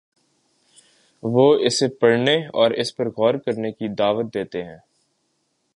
وہ 1.23 1.55
اسے 1.55 1.87
پڑھنے 1.87 2.35
اور 2.53 2.71
اس 2.71 2.95
پر 2.95 3.09
غور 3.09 3.33
کرنے 3.33 3.71
کی 3.71 3.87
دعوت 3.87 4.33
دیتے 4.33 4.63
ہیں۔ 4.63 4.77